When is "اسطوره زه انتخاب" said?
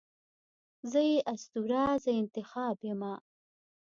1.33-2.77